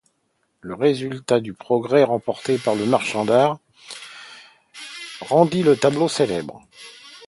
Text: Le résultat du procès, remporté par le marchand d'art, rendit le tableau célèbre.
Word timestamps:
Le 0.61 0.73
résultat 0.73 1.39
du 1.39 1.53
procès, 1.53 2.03
remporté 2.03 2.57
par 2.57 2.73
le 2.73 2.87
marchand 2.87 3.23
d'art, 3.23 3.59
rendit 5.19 5.61
le 5.61 5.77
tableau 5.77 6.07
célèbre. 6.09 6.65